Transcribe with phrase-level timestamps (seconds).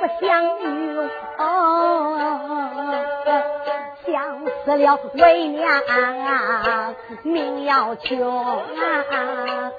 [0.00, 2.16] 不想牛哦
[4.06, 5.82] 想死了为娘
[7.22, 9.69] 命要穷啊。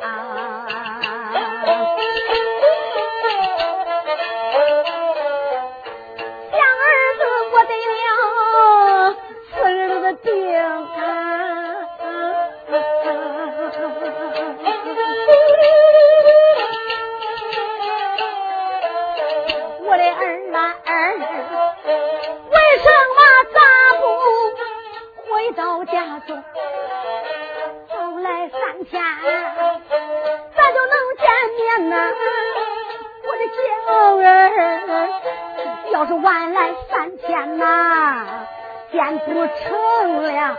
[36.13, 38.45] 晚来三天呐
[38.91, 40.57] 见不成了。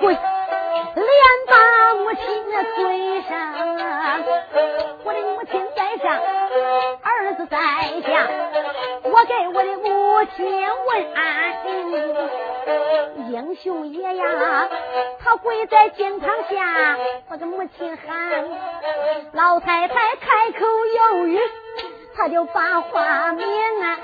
[0.00, 1.06] 跪，连
[1.46, 3.52] 把母亲的嘴上，
[5.04, 6.18] 我的母亲在上，
[7.02, 7.56] 儿子在
[8.00, 8.28] 下，
[9.04, 10.46] 我给我的母亲
[10.86, 11.20] 问安。
[13.30, 14.68] 英雄爷呀，
[15.22, 16.96] 他跪在天堂下，
[17.28, 18.48] 我的母亲喊
[19.32, 20.66] 老太太开口
[21.20, 21.38] 有语，
[22.16, 23.46] 他就把话明
[23.82, 23.96] 啊。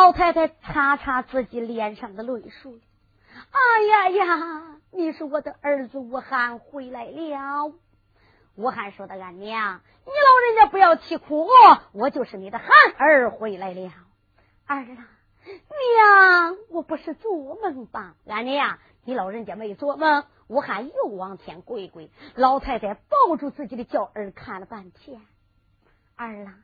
[0.00, 2.80] 老太太擦擦自己脸上的泪水，
[3.50, 4.80] 哎呀呀！
[4.92, 7.74] 你是我的儿子武汉回来了。
[8.54, 11.46] 武汉说的：“俺娘，你老人家不要啼哭，
[11.92, 12.66] 我就是你的孩
[12.96, 13.92] 儿回来了。”
[14.64, 14.86] 儿啊，
[15.44, 18.14] 娘，我不是做梦吧？
[18.26, 20.24] 俺娘，你老人家没做梦。
[20.48, 25.20] 武汉又往前跪跪，老太太抱住自己的娇儿看了半天。
[26.16, 26.54] 儿啊，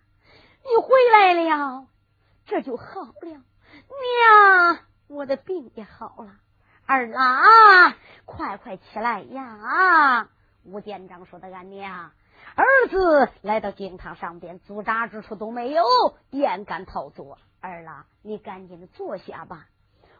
[0.64, 1.86] 你回来了，
[2.46, 3.28] 这就好了。
[3.28, 4.78] 娘，
[5.08, 6.32] 我的病也好了。
[6.86, 10.28] 儿啊，快快起来呀！
[10.64, 12.12] 吴店长说的，俺娘，
[12.54, 15.82] 儿子来到惊堂上边，驻扎之处都没有，
[16.30, 17.36] 便敢逃走。
[17.60, 19.66] 儿啊，你赶紧的坐下吧。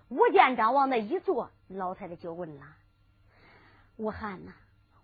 [0.09, 2.67] 吴店长往那一坐，老太太就问了
[3.97, 4.53] ：“武汉呐，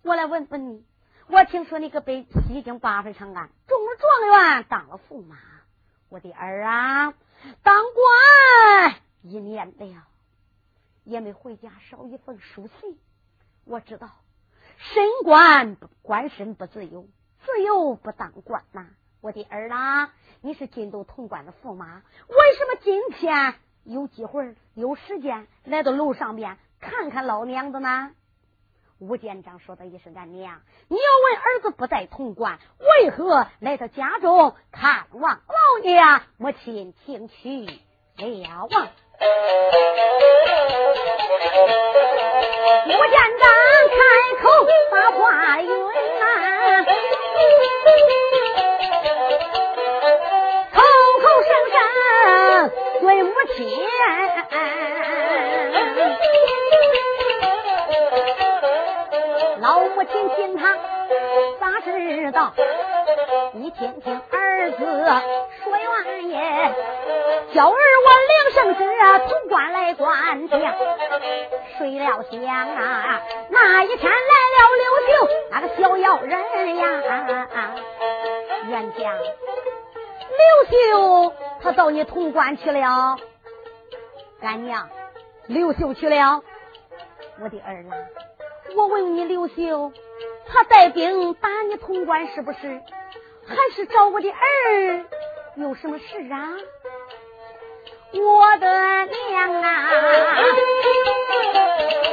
[0.03, 0.85] 我来问问你，
[1.29, 5.37] 我听说你可被西京八分长安中了状元，当了驸马。
[6.13, 7.15] 我的儿啊！”
[7.65, 10.07] 当官一年了，
[11.05, 12.99] 也没回家捎一封书信。
[13.65, 14.11] 我知道，
[14.77, 17.09] 升官官身不自由，
[17.47, 18.89] 自由不当官呐。
[19.23, 20.13] 我的儿啊，
[20.43, 23.55] 你是京都潼关的驸马，为什么今天
[23.85, 28.15] 有机会有时间来到楼上边看看老娘子呢？
[29.03, 36.01] 吴建章说的也是俺娘，你要问儿子不在潼关，为何来到家中看望老爷？
[36.39, 38.69] 母亲请去了。
[42.87, 43.51] 吴建章
[43.91, 43.97] 开
[44.41, 44.45] 口
[44.93, 45.69] 把话云
[46.23, 46.85] 啊，
[50.73, 50.79] 口
[51.19, 52.71] 口声声
[53.01, 53.67] 对母亲。
[60.03, 60.77] 母亲听他
[61.61, 62.53] 咋知道？
[63.55, 66.41] 你听听儿子说完也，
[67.55, 70.61] 叫儿我领圣旨啊潼关来关将。
[71.79, 76.85] 谁料想啊，那一天来了刘秀那个小妖人呀！
[78.69, 79.17] 元将
[80.29, 81.33] 刘秀
[81.63, 83.19] 他到你潼关去了，
[84.41, 84.89] 干娘
[85.47, 86.43] 刘秀去了，
[87.41, 87.97] 我的儿郎！
[88.75, 89.93] 我问你，刘秀，
[90.47, 92.81] 他带兵打你潼关是不是？
[93.47, 95.05] 还是找我的儿
[95.57, 96.55] 有什么事啊？
[98.15, 99.91] 我的娘啊！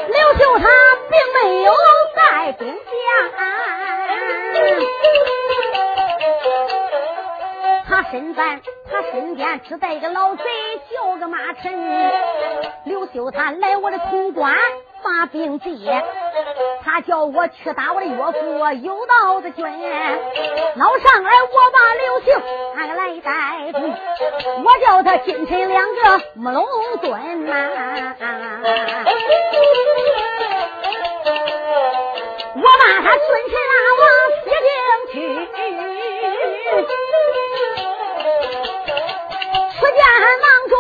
[0.08, 0.68] 刘秀他
[1.10, 1.74] 并没有
[2.16, 2.84] 带兵将，
[7.88, 10.44] 他身边他身边只带一个老贼，
[10.92, 12.12] 叫个马陈。
[12.86, 14.58] 刘秀他来我的潼关。
[15.02, 16.04] 发兵节，
[16.92, 19.64] 他叫我去打我的岳父有道的军，
[20.76, 22.32] 老上来我把刘秀
[22.76, 23.78] 他来逮住，
[24.64, 26.66] 我叫他金臣两个木龙
[27.00, 27.54] 尊呐，
[32.56, 34.04] 我把他尊臣拉往
[34.34, 34.68] 西京
[35.14, 35.14] 去，
[39.78, 40.02] 出见
[40.42, 40.74] 囊中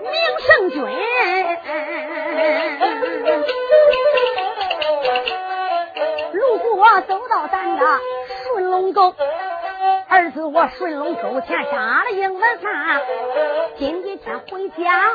[0.00, 0.14] 明
[0.46, 0.78] 圣君。
[6.94, 7.84] 我走到咱的
[8.44, 9.16] 顺龙沟，
[10.08, 13.02] 儿子我顺龙沟前杀了英文餐，
[13.76, 15.10] 今几天回家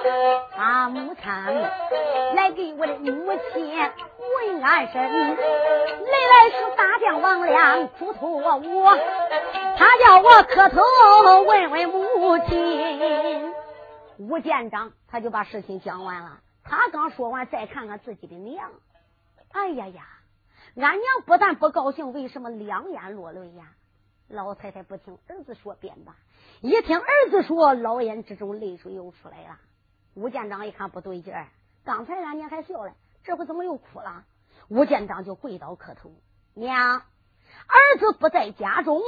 [0.57, 1.55] 把母餐
[2.35, 3.73] 来给我的母亲
[4.35, 5.01] 问安身。
[5.01, 8.97] 来来是大将王良嘱托我，
[9.77, 10.81] 他叫我磕头
[11.45, 13.53] 问问母亲。
[14.17, 18.69] 吴建章他就把事情讲完了，他刚说完，再看看自己的娘，
[19.53, 20.03] 哎呀呀！
[20.75, 23.73] 俺娘不但不高兴，为什么两眼落泪呀？
[24.27, 26.15] 老太太不听儿子说便罢，
[26.61, 29.57] 一听儿子说，老眼之中泪水又出来了。
[30.13, 31.47] 吴建章一看不对劲儿，
[31.83, 32.93] 刚才俺娘还笑了，
[33.23, 34.25] 这回怎么又哭了？
[34.67, 36.11] 吴建章就跪倒磕头
[36.53, 39.01] ：“娘，儿子不在家中。”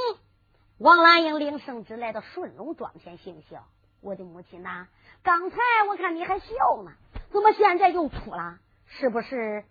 [0.79, 3.63] 王兰英领圣旨来到顺龙庄前行孝。
[4.01, 4.87] 我的母亲呐，
[5.21, 6.47] 刚才我看你还笑
[6.83, 6.93] 呢，
[7.29, 8.57] 怎么现在又哭了？
[8.87, 9.63] 是不是？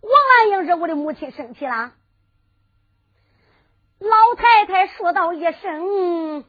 [0.00, 1.94] 王兰英惹我的母亲生气了，
[3.98, 6.44] 老太太说道一声：“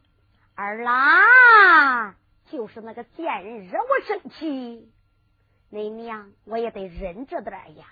[0.55, 2.15] 儿啦，
[2.49, 4.91] 就是那个贱人惹我生气，
[5.71, 7.85] 恁娘我也得忍着点呀。”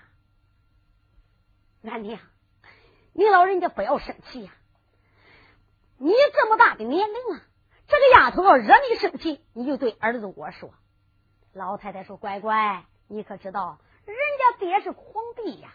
[1.84, 2.18] 俺娘，
[3.12, 4.52] 你老人家不要生气呀！
[5.98, 7.42] 你这么大的年龄了，
[7.86, 10.72] 这个丫头要惹你生气，你就对儿子我说。
[11.52, 13.78] 老太太说：“乖乖，你可知道？”
[14.10, 15.70] 人家爹是皇帝呀，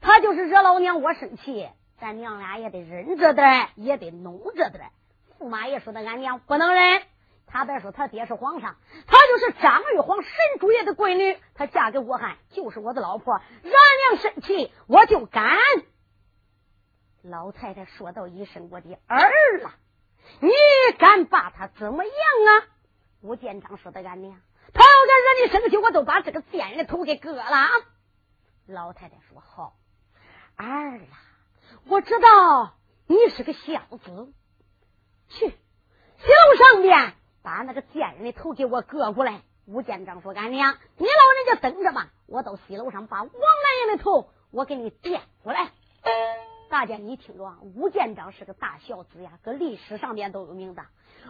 [0.00, 4.90] 他就是惹老娘我生气，咱娘俩也得忍着点，也得弄着点。
[5.38, 7.02] 驸马爷说的，俺娘不能忍。
[7.46, 15.56] 他别说他爹是皇上，他就是张玉皇神主爷的闺女，她嫁给我汉就是我的老婆，惹俺娘生气我就敢。
[17.22, 19.18] 老太太说到一声：“我的儿
[19.64, 19.74] 啊，
[20.40, 20.50] 你
[20.98, 22.66] 敢把他怎么样啊？”
[23.22, 24.40] 吴建章说的，俺娘。
[24.76, 27.44] 他要敢惹你生气，我都把这个贱人的头给割了。
[28.66, 29.74] 老太太说：“好，
[30.56, 31.18] 儿啊，
[31.86, 32.74] 我知道
[33.06, 34.32] 你是个孝子，
[35.28, 35.52] 去西
[36.28, 45.72] 楼上边把那个贱人的头给我割过来。”吴建章说：“俺娘，你老人家等着吧，我到西楼上把王兰英的头我给你垫过来。”
[46.68, 50.82] 大家你听着，吴建章是个大孝子呀，搁历史上边都有名的。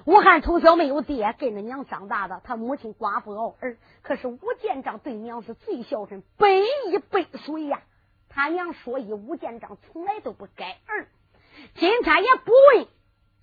[0.07, 2.41] 吴汉从小没有爹，跟着娘长大的。
[2.43, 7.83] 他母亲寡妇熬儿，可是吴建章对娘是最孝顺，百依百随呀。
[8.29, 11.09] 他娘说一，吴建章从来都不改儿。
[11.75, 12.87] 今天也不问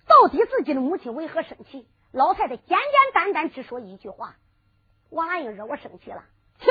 [0.06, 1.86] 到底自己的母亲为何生气。
[2.12, 2.78] 老太太简简
[3.12, 4.36] 单单只说一句话
[5.10, 6.24] ：“王兰英惹我生气了，
[6.58, 6.68] 去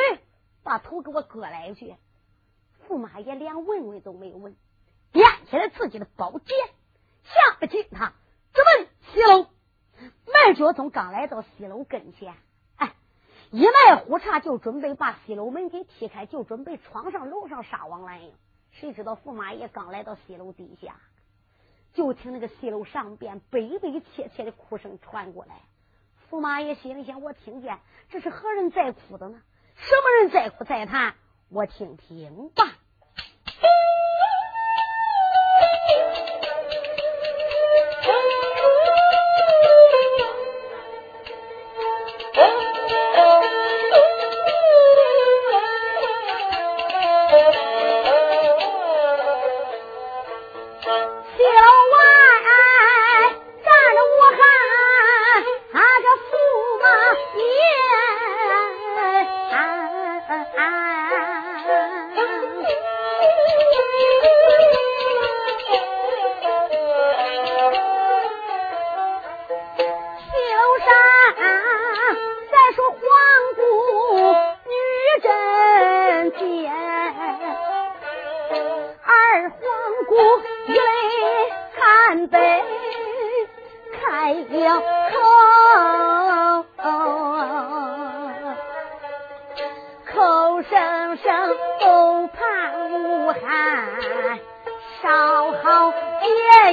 [0.63, 1.95] 把头给我割来去。”
[2.87, 4.55] 驸马爷连问问都没有问，
[5.13, 6.57] 掂起了自己的宝剑，
[7.23, 8.13] 下去他
[8.53, 9.47] 直奔西楼。
[10.25, 12.33] 麦觉宗刚来到西楼跟前，
[12.75, 12.93] 哎，
[13.51, 18.33] 一迈虎叉就准备把西楼门给踢开，就准备闯上楼上杀王兰英。
[18.71, 20.95] 谁知道驸马爷刚来到西楼底下，
[21.93, 25.61] 就听那个西楼上边悲悲切切的哭声传过来。
[26.31, 27.79] 驸马爷心里想：我听见
[28.09, 29.39] 这是何人在哭的呢？
[29.75, 31.13] 什么人在哭在叹？
[31.49, 32.63] 我听听吧。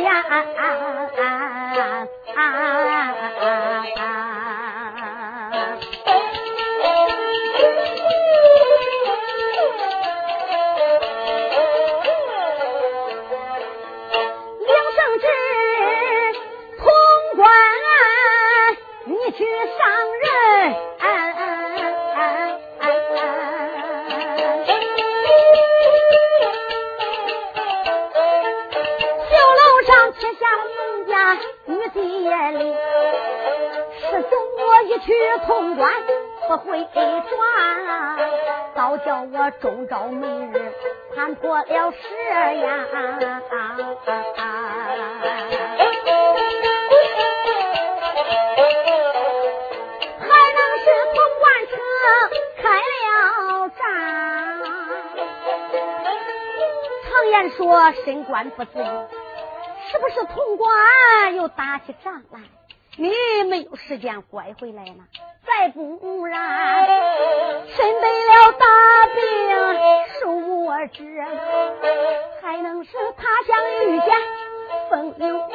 [0.03, 0.21] 呀。
[0.21, 0.90] 啊啊啊
[57.93, 59.09] 升官不自由，
[59.91, 62.41] 是不是潼关又打起仗来？
[62.97, 63.13] 你
[63.49, 65.05] 没有时间拐回来呢？
[65.47, 68.67] 再不然，身得了大
[69.15, 69.23] 病，
[70.21, 71.25] 手无我治，
[72.43, 73.57] 还能是他乡
[73.87, 74.09] 遇见
[74.91, 75.55] 风流雨？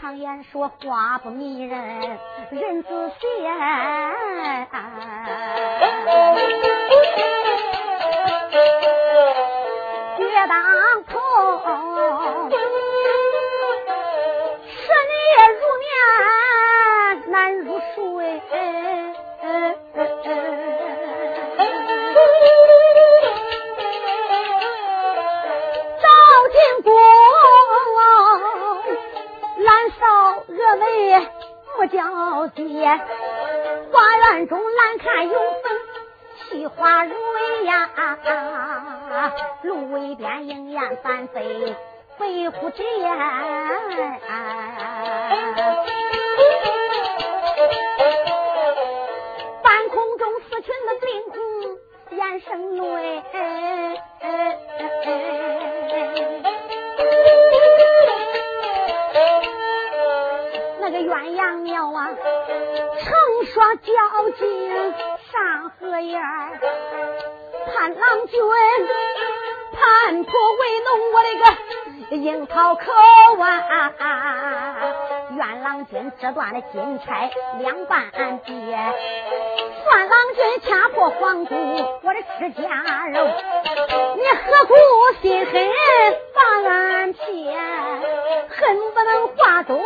[0.00, 2.18] 常言说话不迷人，
[2.50, 3.22] 人自闲。
[10.52, 10.60] 当
[11.04, 11.18] 头
[14.66, 14.84] 深
[15.16, 17.96] 夜入眠难入睡
[26.02, 26.04] 照
[26.52, 26.86] 进宫
[29.56, 29.68] 蓝
[29.98, 30.00] 少
[30.48, 30.84] 峨眉
[31.78, 32.60] 目娇滴
[33.90, 35.64] 花园中难看有分
[36.50, 38.61] 惜花蕊呀啊啊
[39.62, 41.76] 芦苇边莺燕翻飞，
[42.18, 43.16] 飞虎之燕。
[49.62, 51.36] 半空中四群的惊鸿，
[52.10, 53.22] 眼生泪。
[60.80, 62.10] 那个鸳鸯鸟啊，
[62.98, 63.92] 成双交
[64.36, 64.42] 颈
[65.30, 66.20] 上河沿
[67.74, 68.40] 盼郎君，
[69.82, 71.28] 看破为农，我的
[72.10, 72.82] 个樱桃口
[73.40, 73.92] 啊！
[75.36, 78.04] 愿郎君折断了金钗两半
[78.44, 78.52] 截，
[79.84, 81.54] 算郎君掐破黄土，
[82.02, 82.68] 我的吃家
[83.08, 83.26] 肉。
[84.16, 84.74] 你何故
[85.20, 85.52] 心狠
[86.32, 87.20] 把俺骗？
[88.50, 88.60] 恨
[88.94, 89.76] 不能化作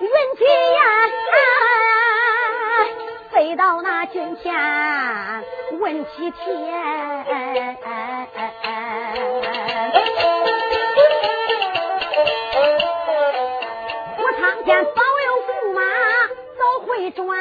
[0.00, 0.82] 云气烟。
[3.30, 4.52] 飞到那军前
[5.80, 7.24] 问起天，
[17.14, 17.36] 早回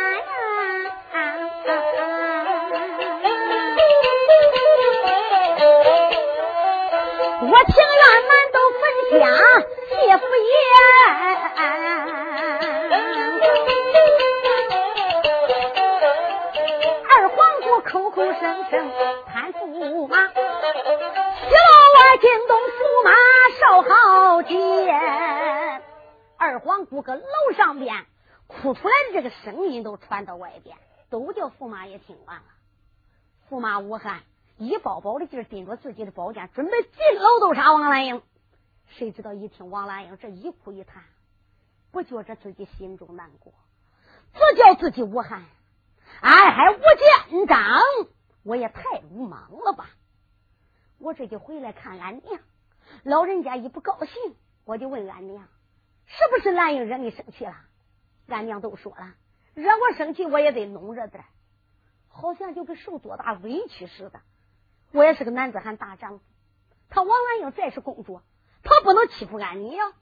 [29.21, 30.75] 这个声音都传到外边，
[31.11, 32.43] 都叫驸马爷听完了。
[33.47, 34.23] 驸马吴汉
[34.57, 38.23] 一包包的劲儿盯着自己的宝剑，准备进楼都杀王兰英。
[38.87, 41.03] 谁知道一听王兰英这一哭一叹，
[41.91, 43.53] 不觉着自己心中难过，
[44.33, 45.45] 这叫自己武汉，
[46.21, 46.79] 哎，还吴
[47.29, 47.79] 建章，
[48.41, 49.91] 我也太鲁莽了吧！
[50.97, 52.41] 我这就回来看俺娘，
[53.03, 54.35] 老人家一不高兴，
[54.65, 55.47] 我就问俺娘，
[56.07, 57.55] 是不是兰英惹你生气了？
[58.31, 59.13] 俺娘都说了，
[59.53, 61.23] 惹我生气，我也得弄着点，
[62.07, 64.21] 好像就跟受多大委屈似的。
[64.91, 66.25] 我也是个男子汉大丈夫，
[66.89, 68.21] 他王兰英再是公主。
[68.63, 69.93] 他不能欺负俺娘，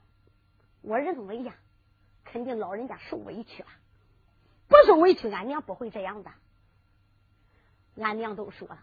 [0.82, 1.54] 我认为呀，
[2.24, 3.68] 肯定老人家受委屈了，
[4.68, 6.30] 不受委屈，俺娘不会这样的。
[7.96, 8.78] 俺娘都说了，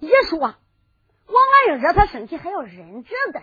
[0.00, 0.52] 一说王
[1.34, 3.42] 兰英惹他生气，还要忍着的。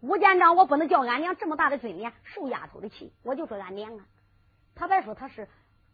[0.00, 4.04] 吴建章，我不能叫俺娘这么大的尊严受丫头的气，我就说俺娘啊，
[4.80, 5.46] 他别说他是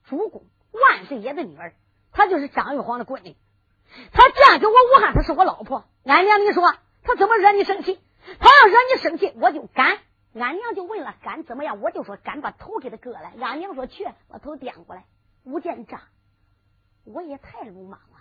[0.04, 1.74] 主公万岁爷的女儿，
[2.12, 3.36] 他就是张玉皇的闺女，
[4.12, 5.86] 他嫁给我武汉，她是我老婆。
[6.04, 6.62] 俺娘，你说
[7.02, 8.00] 他怎么惹你生气？
[8.38, 9.98] 他要惹你生气，我就敢。
[10.34, 11.80] 俺娘就问了，敢怎么样？
[11.80, 13.32] 我就说敢，把头给他割了。
[13.40, 15.04] 俺娘说去，把头颠过来。
[15.42, 16.00] 吴建章，
[17.04, 18.18] 我也太鲁莽了。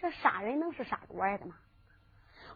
[0.00, 1.54] 这杀人能是杀着玩的吗？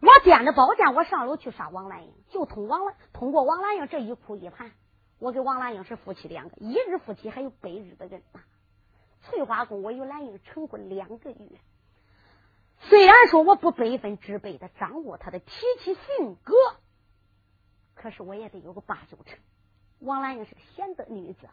[0.00, 4.72] 我掂着宝剑，我上楼去杀王兰英，就通王兰通过王兰英这一哭一盘，
[5.18, 8.40] 我跟王兰英是夫妻两个，一日夫妻还有百日的人呐。
[9.22, 11.60] 翠花宫，我与兰英成婚两个月。
[12.80, 16.54] 虽然说我不百分之百的掌握他的脾气性格，
[17.94, 19.38] 可是我也得有个八九成。
[19.98, 21.48] 王兰英是个贤德女子，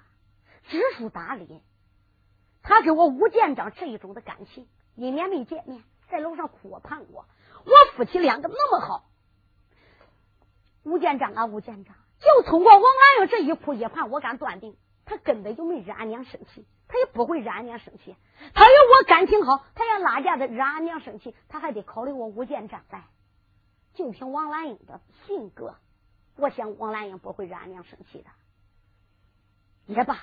[0.64, 1.62] 知书达理。
[2.62, 7.26] 她跟我吴建章这一种的感情，一年没见面，在楼上哭我盼我，
[7.66, 9.10] 我夫妻两个那么好。
[10.84, 16.66] 吴建章啊，吴建章，就通过王兰英这一哭一盼，我敢断定，他根本就没惹俺娘生气。
[16.88, 18.16] 他也不会惹俺娘生气，
[18.54, 23.06] 他与我感情好，他要拉架子惹俺娘生气，他还得考虑我吴建章来。
[23.96, 25.76] 就凭王兰英的性格，
[26.36, 28.30] 我想王兰英不会惹俺娘生气的。
[29.88, 30.20] 也罢，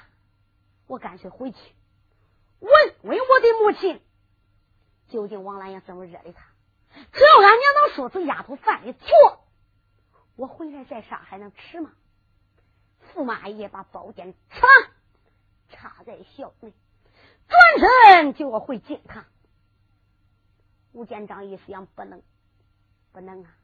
[0.86, 1.58] 我干脆回去
[2.60, 2.72] 问
[3.02, 4.00] 问我的母亲，
[5.08, 6.44] 究竟王兰英怎么惹的他？
[7.12, 9.39] 只要俺娘能说出丫头犯的错，
[10.36, 11.92] 我回来再杀还能迟吗？
[13.14, 14.66] 驸马爷把宝剑插。
[15.72, 16.72] 插在校内，
[17.46, 19.24] 转身就要回京堂。
[20.92, 22.22] 吴建章一想，不能，
[23.12, 23.56] 不能啊！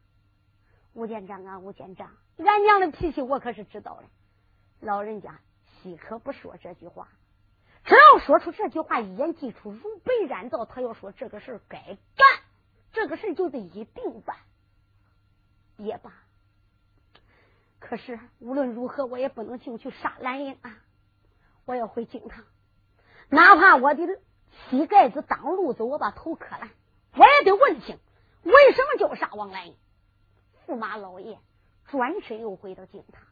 [0.92, 4.05] 吴建章啊，吴建章，俺娘的脾气我可是知道的。
[4.79, 5.40] 老人家
[5.83, 7.09] 许可不说这句话，
[7.85, 10.64] 只要说出这句话，一言既出，如被燃造。
[10.64, 12.26] 他要说这个事该干，
[12.92, 14.37] 这个事就得一定办。
[15.76, 16.12] 也罢，
[17.88, 20.77] 可是无论如何，我也不能进去杀兰英啊！
[21.64, 22.42] 我要回京堂，
[23.29, 24.20] 哪怕我的
[24.68, 26.68] 膝盖子挡路子，我把头磕烂，
[27.14, 27.96] 我也得问清
[28.42, 29.77] 为什么叫杀王兰英。
[30.66, 31.38] 驸马老爷
[31.85, 33.22] 转身又回到京堂，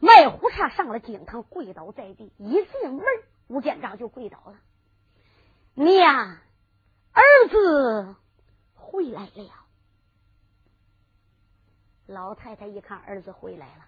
[0.00, 2.32] 卖胡茶上了京堂，跪倒在地。
[2.38, 3.04] 一进门，
[3.48, 4.56] 吴建章就跪倒了
[5.74, 6.38] ：“娘，
[7.12, 8.16] 儿子
[8.74, 9.50] 回来了。”
[12.06, 13.86] 老太太一看儿子回来了，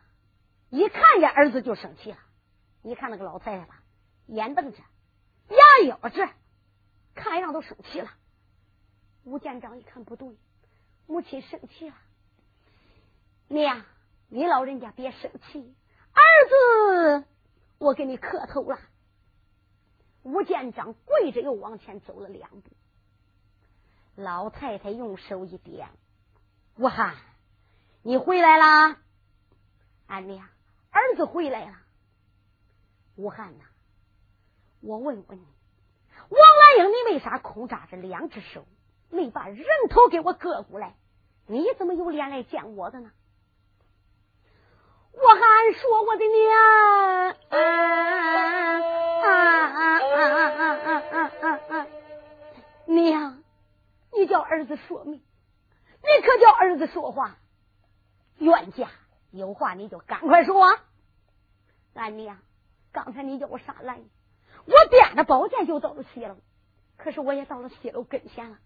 [0.71, 2.19] 一看见儿子就生气了。
[2.83, 3.83] 你看那个老太太吧，
[4.27, 4.79] 眼瞪着，
[5.49, 6.29] 牙咬着，
[7.15, 8.11] 看样都生气了。
[9.25, 10.37] 吴建章一看不对，
[11.07, 11.97] 母亲生气了。
[13.49, 13.85] 娘，
[14.29, 15.75] 你老人家别生气，
[16.13, 17.27] 儿子，
[17.79, 18.79] 我给你磕头了。
[20.23, 22.71] 吴建章跪着又往前走了两步，
[24.15, 25.89] 老太太用手一点，
[26.77, 27.17] 吴汉，
[28.07, 28.99] 你回来啦？
[30.09, 30.47] 俺娘，
[30.91, 31.73] 儿子回来了。
[33.17, 33.65] 武汉呐，
[34.83, 35.47] 我问问你，
[36.29, 38.67] 王兰英，你为啥空扎着两只手，
[39.09, 40.97] 没把人头给我割过来？
[41.47, 43.11] 你怎么有脸来见我的呢？
[45.13, 47.37] 我还说我的娘，
[52.85, 53.43] 娘，
[54.13, 55.23] 你叫儿子说明，
[56.03, 57.39] 你可叫儿子说话。
[58.39, 58.89] 冤家
[59.31, 60.79] 有话你就赶快说，
[61.95, 62.39] 俺娘。
[62.93, 63.99] 刚才你叫我杀兰
[64.67, 66.37] 我掂着宝剑就到了西楼，
[66.97, 68.59] 可是我也到了西楼跟前了。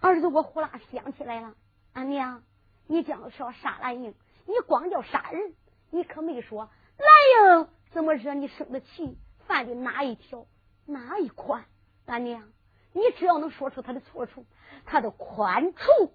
[0.00, 1.54] 儿子，我呼啦想起来了，
[1.92, 2.44] 俺娘，
[2.86, 4.14] 你讲说杀兰英，
[4.46, 5.54] 你光叫杀人，
[5.90, 10.46] 你可没说兰英怎么惹你生的气，犯的哪一条
[10.86, 11.64] 哪一款？
[12.06, 12.44] 俺娘，
[12.92, 14.46] 你只要能说出他的错处，
[14.84, 16.12] 他的宽处，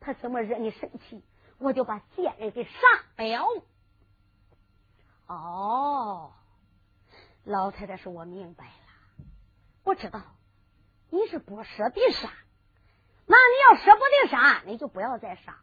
[0.00, 1.22] 他怎么惹你生气，
[1.58, 2.70] 我就把贱人给杀
[3.16, 3.62] 了。
[5.26, 6.32] 哦。
[7.44, 9.24] 老太太说：“我明白了，
[9.84, 10.20] 我知道
[11.10, 12.28] 你是不舍得杀。
[13.24, 15.58] 那你要舍不得杀，你就不要再杀了。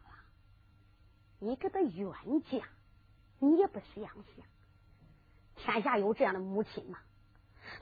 [1.40, 2.10] 你给他冤
[2.50, 2.66] 家，
[3.38, 4.46] 你也不想想，
[5.56, 6.98] 天下有这样的母亲吗？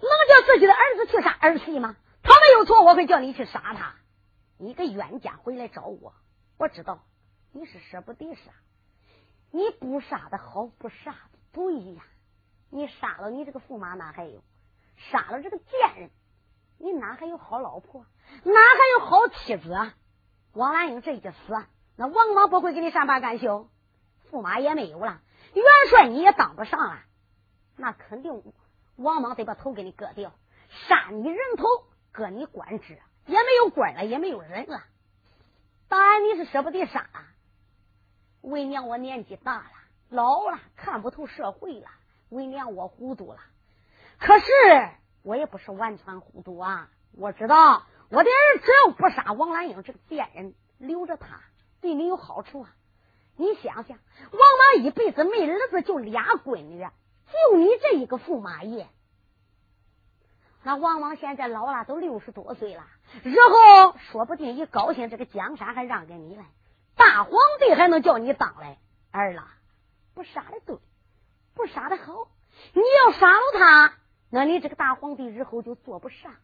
[0.00, 1.96] 能叫自己的儿子去杀儿媳吗？
[2.24, 3.94] 他没有错，我会叫你去杀他。
[4.58, 6.12] 你个冤家回来找我，
[6.56, 7.04] 我知道
[7.52, 8.50] 你是舍不得杀。
[9.50, 12.02] 你不杀的好，不杀的对呀。”
[12.74, 14.42] 你杀了你这个驸马，哪还有？
[14.96, 16.10] 杀了这个贱人，
[16.78, 18.06] 你哪还有好老婆？
[18.44, 19.94] 哪还有好妻子啊？
[20.54, 23.68] 王兰英这一死，那王莽不会给你善罢甘休，
[24.30, 25.20] 驸马也没有了，
[25.52, 27.00] 元帅你也当不上了，
[27.76, 28.42] 那肯定
[28.96, 30.32] 王莽得把头给你割掉，
[30.88, 31.66] 杀你人头，
[32.10, 34.82] 割你官职，也没有官了，也没有人了。
[35.88, 37.06] 当然你是舍不得杀，
[38.42, 39.70] 为娘我年纪大了，
[40.10, 41.86] 老了，看不透社会了。
[42.28, 43.38] 为娘，我糊涂了，
[44.18, 44.46] 可是
[45.22, 46.88] 我也不是完全糊涂啊！
[47.14, 51.40] 我知道我的儿只要不杀王兰英这个贱人，留着他
[51.80, 52.74] 对你有好处啊！
[53.36, 53.98] 你想想，
[54.30, 54.40] 王
[54.76, 58.88] 莽一辈子没儿子，就俩闺女，就你这一个驸马爷。
[60.62, 62.86] 那王莽现在老了，都六十多岁了，
[63.24, 66.44] 日后说不定一高兴，这个江山还让给你了，
[66.96, 68.78] 大皇帝还能叫你当嘞？
[69.10, 69.48] 儿了，
[70.14, 70.78] 不杀的对。
[71.54, 72.28] 不杀的好，
[72.72, 73.94] 你要杀了他，
[74.30, 76.38] 那你这个大皇帝日后就做不上了。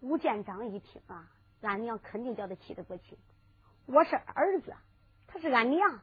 [0.00, 1.26] 吴建章一听啊，
[1.60, 3.18] 俺娘肯定叫他气得不轻。
[3.84, 4.74] 我是儿子，
[5.26, 6.00] 他是俺娘，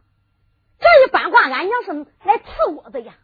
[0.78, 3.16] 这一番话，俺娘是来刺我的呀。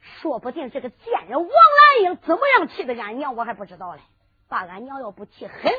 [0.00, 4.00] 说不定这个贱人王兰英怎么样气的俺娘，我还不知道嘞。
[4.48, 5.72] 把俺娘要不气狠，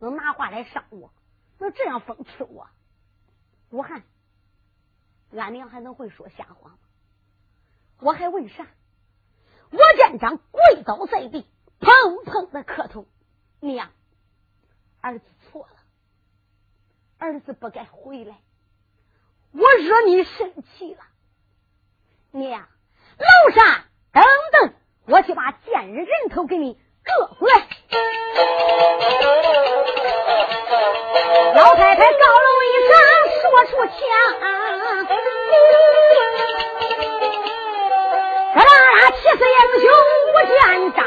[0.00, 1.12] 能拿话来伤我，
[1.58, 2.68] 能这样讽刺我，
[3.70, 4.02] 武汉。
[5.32, 6.78] 俺娘还能会说瞎话吗？
[8.00, 8.66] 我还问啥？
[9.70, 11.46] 我建章跪倒在地，
[11.78, 13.06] 砰砰的磕头。
[13.60, 13.92] 娘，
[15.00, 15.76] 儿子错了，
[17.18, 18.40] 儿子不该回来，
[19.52, 21.04] 我惹你生气了。
[22.32, 22.68] 娘，
[23.18, 24.74] 楼上等等，
[25.06, 27.68] 我去把贱人人头给你割回来。
[31.60, 32.90] 老太太高楼一声
[33.42, 33.92] 说出腔。
[38.54, 38.72] 这啦，
[39.10, 39.84] 气死英雄
[40.24, 40.56] 无建
[40.96, 40.98] 章，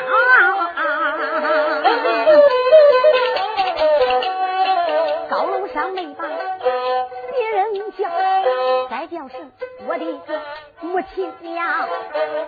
[5.27, 6.21] 高楼上没把
[7.31, 7.57] 别人
[7.97, 8.07] 叫，
[8.91, 9.33] 该叫是
[9.87, 10.05] 我的
[10.81, 11.89] 母亲娘，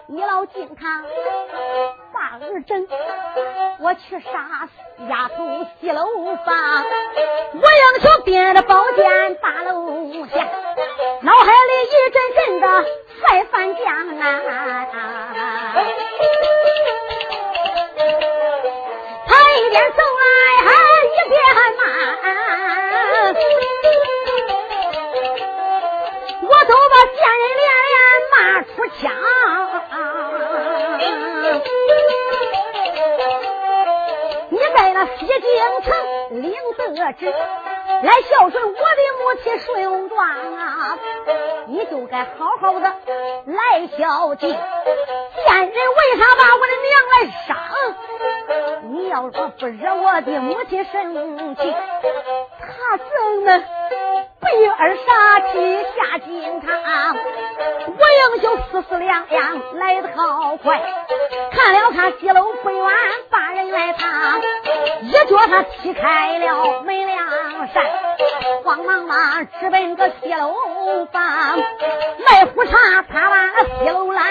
[0.06, 1.04] 你老敬他
[2.38, 2.86] 把儿整，
[3.80, 4.72] 我去杀死
[5.10, 6.04] 丫头西楼
[6.46, 6.84] 房，
[7.54, 10.36] 我英雄变着宝剑大楼下。
[11.22, 12.68] 脑海里一阵阵的
[13.26, 13.86] 再翻江
[14.20, 14.22] 啊！
[19.28, 20.24] 他一边走来
[21.06, 21.40] 一边
[21.78, 21.82] 骂，
[26.42, 27.45] 我都把贱人
[35.26, 35.90] 一京城
[36.42, 37.34] 领得知。
[38.04, 38.78] 来孝顺我的
[39.20, 40.20] 母亲顺庄
[40.56, 40.98] 啊，
[41.68, 42.86] 你就该好好的
[43.46, 44.50] 来孝敬。
[44.50, 44.58] 贱
[45.60, 47.16] 人为啥把我的娘来
[47.48, 47.58] 伤？
[48.92, 51.76] 你要说不惹我的母亲生气，
[52.60, 53.64] 他怎能
[54.42, 57.16] 被儿杀气下金堂？
[57.88, 58.02] 我
[58.36, 60.82] 英雄四四两两来得好快，
[61.56, 62.86] 看了看西楼回院
[63.30, 64.42] 把人来藏，
[65.04, 67.84] 一脚他踢开了门梁扇，
[68.64, 70.54] 慌忙忙直奔个西楼
[71.14, 71.58] 房，
[72.28, 74.22] 卖壶茶他往西楼来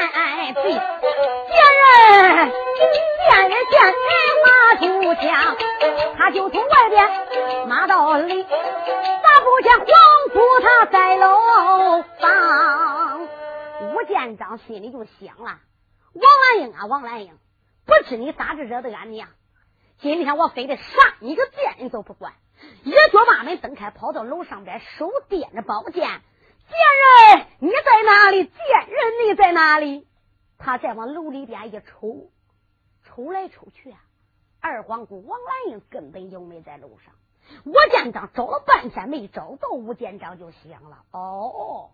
[0.53, 0.79] 追，见
[1.81, 2.53] 人
[3.27, 3.95] 见人见人
[4.45, 5.57] 骂出枪，
[6.19, 9.87] 他就从外边骂到里，咋不见黄
[10.35, 13.29] 姑他在楼房？
[13.95, 15.57] 吴建章心里就想了：
[16.15, 17.37] 王兰英啊，王兰英，
[17.85, 19.29] 不知你咋着惹的俺娘？
[19.99, 20.83] 今天我非得杀
[21.21, 22.35] 你个贱人都不管！
[22.85, 25.93] 一脚把门蹬开，跑到楼上边，手掂着宝剑。
[26.67, 28.45] 贱人，你在哪里？
[28.45, 28.55] 贱
[28.89, 30.07] 人，你在哪里？
[30.57, 32.31] 他再往楼里边一瞅，
[33.03, 33.99] 瞅来瞅去啊，
[34.61, 37.13] 二皇姑王兰英根本就没在楼上。
[37.65, 41.91] 吴建章找了半天没找到，吴建章就想了：哦。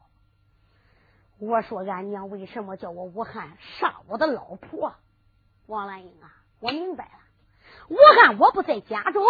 [1.40, 4.94] 我说俺娘为什么叫我武汉杀我的老婆
[5.66, 6.31] 王兰英啊？
[6.61, 7.12] 我明白了，
[7.88, 9.22] 武汉我不在家中，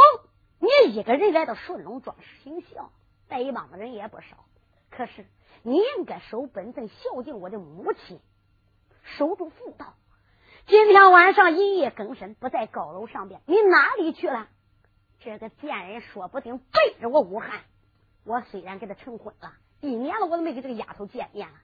[0.58, 2.90] 你一个人来到顺龙庄行孝，
[3.28, 4.44] 带一帮子人也不少。
[4.90, 5.24] 可是
[5.62, 8.18] 你应该守本分，孝敬我的母亲。
[9.16, 9.94] 守住妇道。
[10.66, 14.48] 今天晚上一夜更深，不在高楼上边，你哪里去了？
[15.20, 17.60] 这个贱人说不定背着我武汉。
[18.24, 21.54] 我虽然跟他成婚了，一年了，我都没跟这个丫头见面了。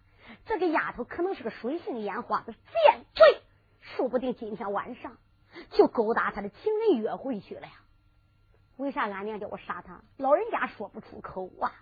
[0.44, 3.42] 这个丫头可能是个水性烟花的贱罪，
[3.80, 5.16] 说不定今天晚上
[5.70, 7.72] 就勾搭他的情人约会去了呀。
[8.76, 10.02] 为啥俺娘叫我杀他？
[10.16, 11.72] 老人家说不出口啊。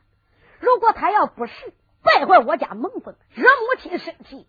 [0.61, 4.46] 如果他要不是败坏我家门风，惹母亲生气，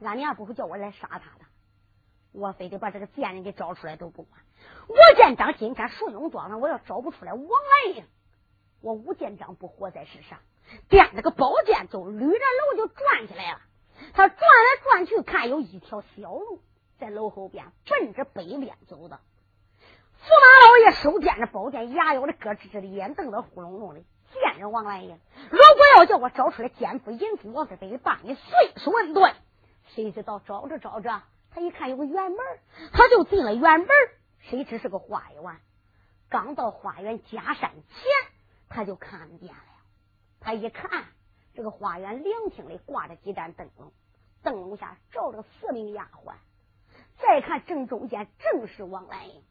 [0.00, 1.44] 俺娘不会叫我来杀他的。
[2.32, 4.40] 我非得把这个贱人给找出来都不管。
[4.88, 8.04] 吴建章今天树永庄上，我要找不出来王兰英，
[8.80, 10.40] 我吴建章不活在世上。
[10.88, 13.60] 掂着个宝剑，就捋着楼就转起来了。
[14.14, 16.60] 他转来转去，看有一条小路
[16.98, 19.20] 在楼后边，奔着北边走的。
[20.24, 24.02] 驸马老爷手掂着宝剑，牙咬的咯吱吱的，眼瞪得呼隆隆的。
[24.32, 25.18] 见着王兰英，
[25.50, 29.36] 如果要叫我找出来奸夫淫妇，我是得把你碎尸万段。
[29.88, 32.38] 谁知道找着找着，他一看有个院门，
[32.92, 33.88] 他就进了院门。
[34.40, 35.60] 谁知是个花园？
[36.30, 38.10] 刚到花园假山前，
[38.70, 39.71] 他就看见了。
[40.42, 41.04] 他一看，
[41.54, 43.92] 这个花园凉亭里挂着几盏灯笼，
[44.42, 46.34] 灯笼下照着四名丫鬟。
[47.20, 49.42] 再看正中间，正是王兰英。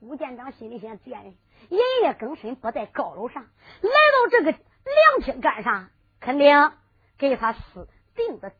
[0.00, 1.34] 吴建章心里想：贱人，
[1.68, 5.90] 夜夜更深，不在高楼上，来到这个凉亭干啥？
[6.20, 6.72] 肯定
[7.16, 8.52] 给他私定的，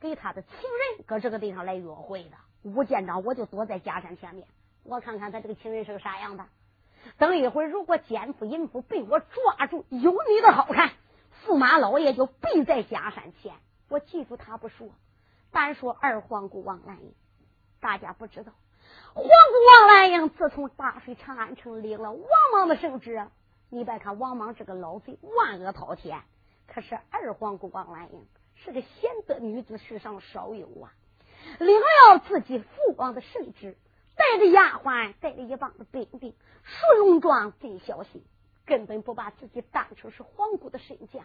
[0.00, 2.36] 给他的情人搁这个地方来约会的。
[2.62, 4.46] 吴建章，我就躲在假山前面，
[4.84, 6.46] 我看看他这个情人是个啥样的。
[7.18, 10.90] 等一会儿，如果奸夫淫妇被我抓住，有你的好看。
[11.46, 13.54] 驸马老爷就必在假山前，
[13.88, 14.88] 我记住他不说，
[15.52, 17.14] 单说二皇姑王兰英。
[17.78, 18.52] 大家不知道，
[19.14, 23.28] 皇姑王兰英自从大水长安城领了王莽的圣旨，
[23.70, 26.20] 你别看王莽这个老贼万恶滔天，
[26.66, 30.90] 可是二皇姑王兰英是个贤德女子，世上少有啊！
[31.60, 33.78] 领了自己父王的圣旨，
[34.16, 38.24] 带着丫鬟，带着一帮的兵丁，顺戎装，真小心。
[38.66, 41.20] 根本不把自己当成是皇姑的身家，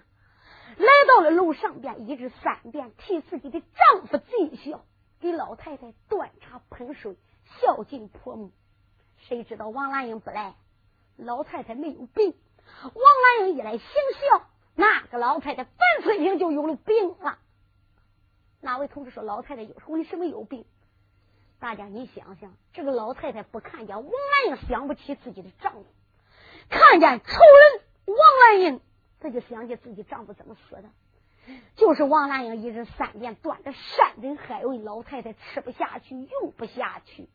[0.78, 4.86] 来到了楼上边，一日三遍替自己的丈夫尽孝，
[5.20, 7.18] 给老太太端茶喷水，
[7.60, 8.52] 孝敬婆母。
[9.18, 10.56] 谁知道王兰英不来，
[11.18, 12.36] 老太太没有病，
[12.84, 13.88] 王兰英一来行
[14.30, 17.40] 孝，那个老太太粉碎性就有了病了。
[18.62, 20.66] 哪位同志说老太太有为什么有病？
[21.60, 25.86] 大家你想想，这个老太太不看见王兰英，想不起自己的丈夫。
[26.72, 28.82] 看见仇人王兰英，
[29.20, 30.86] 他就想起自己丈夫怎么死的。
[31.76, 37.30] 就是王兰英一日三遍端着山珍海味，老太太吃不下去，用不下去。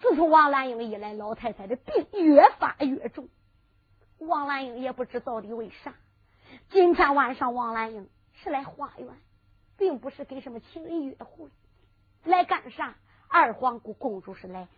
[0.00, 3.28] 自从王兰英一来，老太太的病越发越重。
[4.18, 5.94] 王兰英也不知到底为啥。
[6.68, 9.08] 今天晚上，王兰英是来花园，
[9.78, 11.48] 并不是跟什么情人约会，
[12.24, 12.96] 来干啥？
[13.28, 14.68] 二皇姑公主是来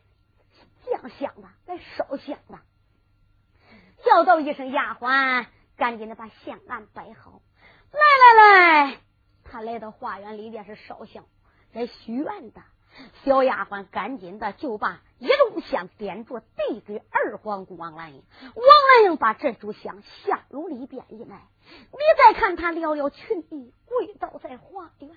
[0.87, 2.61] 降香的，来烧香的。
[4.05, 7.41] 叫道一声丫鬟，赶紧的把香案摆好。
[7.93, 9.01] 来来来，
[9.45, 11.25] 他来到花园里边是烧香
[11.73, 12.61] 来许愿的。
[13.25, 18.23] 小丫鬟赶紧的就把一炷香点着，递给二皇姑王兰英。
[18.43, 25.11] 王兰英把这炷香香炉里边一埋，你再看他撩撩裙衣，跪倒在花园，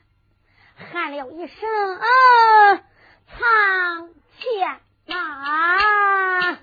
[0.76, 2.84] 喊了一声啊，
[3.28, 6.58] 苍天啊！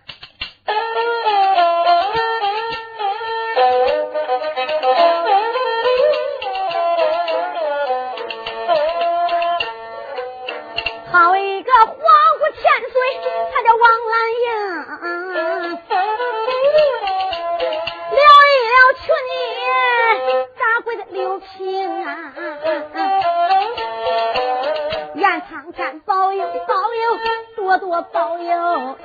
[26.36, 27.18] 佑保佑，
[27.56, 28.96] 多多保佑。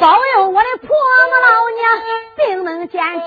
[0.00, 1.82] 保佑我的婆母老娘
[2.36, 3.22] 病能减轻。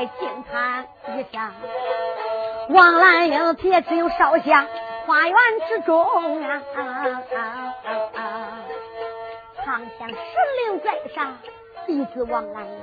[0.00, 1.52] 就在惊堂之上。
[2.70, 4.66] 王兰英铁只有烧香
[5.06, 5.36] 花园
[5.68, 6.62] 之中啊，
[9.64, 10.16] 长香神
[10.64, 11.36] 灵在上，
[11.86, 12.78] 弟子王兰英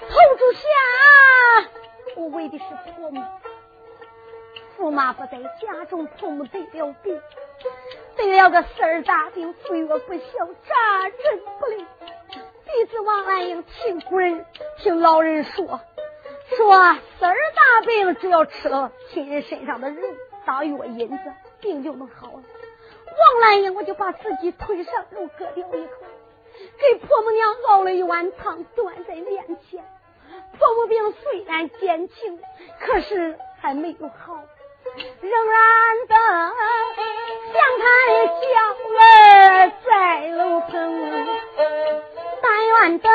[0.00, 0.60] 头住下，
[2.16, 3.22] 我为的是婆母。
[4.78, 7.20] 驸马不在家中，父母得了病，
[8.16, 11.86] 得了个四儿大病，岁月不小，扎人不灵。
[12.64, 14.46] 弟子王兰英听古人，
[14.78, 15.80] 听老人说，
[16.60, 16.68] 说
[17.18, 20.06] 丝儿大病，只要吃了亲人身上的肉
[20.44, 22.32] 当药引子，病就能好了。
[22.34, 25.92] 王兰英，我就把自己腿上肉割掉一口，
[26.78, 29.82] 给婆母娘熬了一碗汤，端在面前。
[30.58, 32.38] 婆母病虽然减轻，
[32.78, 34.38] 可是还没有好。
[35.22, 35.60] 仍然
[36.08, 36.14] 的
[37.54, 37.84] 想他
[38.42, 38.50] 娇
[39.00, 40.76] 儿在楼棚，
[42.42, 43.08] 但愿的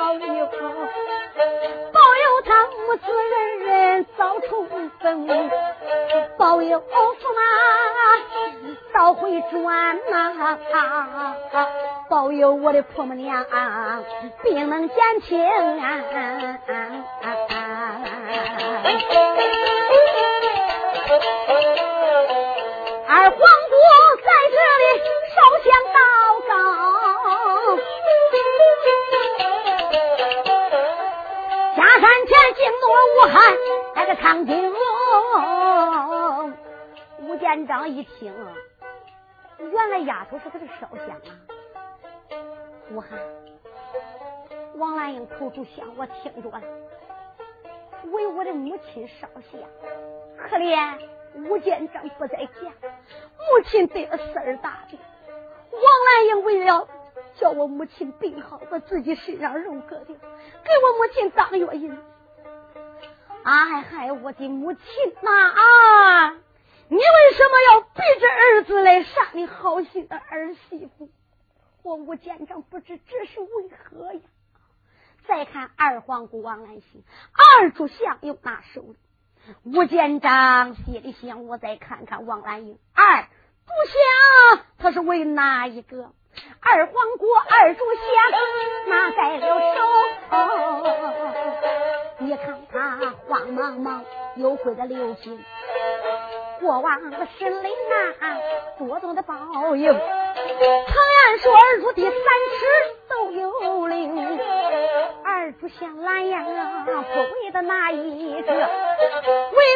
[0.00, 0.46] 保佑，
[1.92, 4.66] 保佑他母子人人早重
[4.98, 5.28] 逢，
[6.38, 6.84] 保佑驸
[7.36, 7.42] 马
[8.94, 10.48] 早回转呐，
[12.08, 13.44] 保佑我的婆母娘
[14.42, 15.38] 病能减轻。
[33.20, 33.34] 武汉
[33.94, 36.52] 那个长颈龙。
[37.18, 38.34] 吴建章一听，
[39.58, 41.36] 原来丫头是他的烧香啊！
[42.90, 43.18] 武汉，
[44.76, 46.62] 王兰英口吐香，我听着了。
[48.10, 49.60] 为我的母亲烧香，
[50.38, 50.98] 可怜
[51.34, 52.72] 吴建章不在家，
[53.36, 54.98] 母亲得了四儿大病。
[55.72, 56.88] 王兰英为了
[57.34, 61.94] 叫我母亲病好，把自己身上肉割掉，给我母亲当药引。
[63.42, 64.82] 哎嗨，我的母亲
[65.22, 66.30] 呐，啊
[66.88, 67.02] 你为
[67.36, 71.08] 什么要逼着儿子来杀你好心的儿媳妇？
[71.82, 74.20] 我吴建章不知这是为何呀？
[75.26, 77.04] 再看二皇姑王兰心，
[77.60, 78.96] 二柱相又拿手里。
[79.64, 86.12] 吴建章心里想：我再看看王兰英，二柱相他是为哪一个？
[86.60, 89.09] 二皇姑二柱相拿
[93.70, 94.00] 茫茫
[94.34, 95.38] 又跪在六平，
[96.58, 97.70] 国王的神灵
[98.20, 98.36] 啊，
[98.78, 99.36] 多多的保
[99.76, 99.92] 佑。
[99.94, 102.66] 常言说二柱第三尺
[103.08, 104.40] 都有灵。
[105.24, 106.44] 二不像蓝呀，
[106.84, 108.56] 不为的那一个，为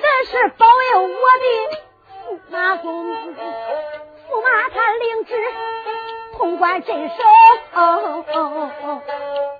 [0.01, 1.47] 的是保佑我的
[2.27, 5.37] 驸马公，驸马他领旨
[6.37, 7.15] 通关镇守，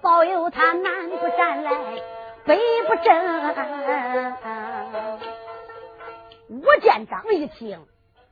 [0.03, 1.71] 保佑他南不战来，
[2.45, 3.15] 北不正。
[6.49, 7.87] 吴建章一听，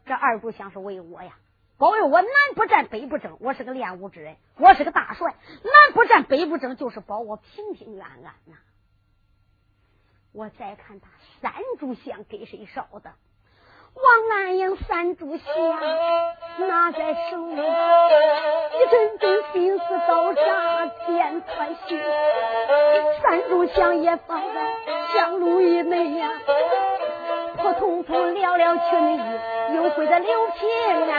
[0.05, 1.37] 这二柱香是为我呀。
[1.79, 5.35] 保佑我南不战北不争，我是个练武之人，我是个大帅。
[5.65, 8.57] 南不战北不争，就是保我平平安安呐。
[10.33, 11.09] 我再看他
[11.41, 13.15] 三炷香给谁烧的？
[13.95, 15.55] 王兰英三炷香
[16.69, 22.01] 拿在手里，一阵阵心思刀上见穿心。
[23.23, 24.61] 三炷香也放在
[25.13, 26.31] 香炉以内呀。
[27.59, 29.21] 扑通通了了裙衣，
[29.77, 30.69] 又回到刘平
[31.13, 31.15] 啊！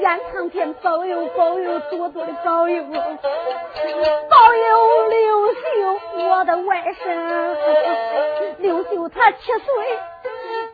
[0.00, 5.60] 愿苍天保佑保佑，多多的保佑，保佑刘秀
[6.28, 6.96] 我的外甥，
[8.58, 9.98] 刘秀他七岁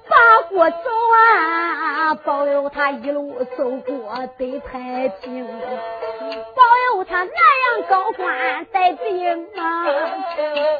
[0.08, 0.76] 把过走
[1.14, 6.62] 啊，保佑他一路走过得太平，保
[6.96, 9.86] 佑他南阳高官带兵啊，